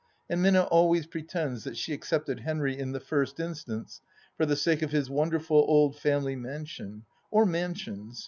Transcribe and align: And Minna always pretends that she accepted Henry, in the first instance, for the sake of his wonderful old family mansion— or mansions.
And 0.27 0.41
Minna 0.41 0.63
always 0.63 1.05
pretends 1.05 1.63
that 1.63 1.77
she 1.77 1.93
accepted 1.93 2.39
Henry, 2.39 2.75
in 2.75 2.91
the 2.91 2.99
first 2.99 3.39
instance, 3.39 4.01
for 4.35 4.47
the 4.47 4.55
sake 4.55 4.81
of 4.81 4.89
his 4.89 5.11
wonderful 5.11 5.57
old 5.67 5.95
family 5.95 6.35
mansion— 6.35 7.03
or 7.29 7.45
mansions. 7.45 8.19